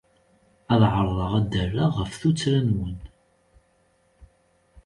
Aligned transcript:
Ad 0.73 0.81
ɛerḍeɣ 0.93 1.31
ad 1.39 1.45
d-rreɣ 1.51 1.91
ɣef 1.99 2.11
tuttra-nwen. 2.21 2.97